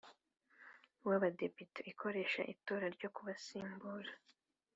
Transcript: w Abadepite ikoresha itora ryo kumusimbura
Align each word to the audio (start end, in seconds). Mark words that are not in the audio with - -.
w 1.07 1.09
Abadepite 1.15 1.79
ikoresha 1.91 2.41
itora 2.53 2.85
ryo 2.95 3.09
kumusimbura 3.15 4.11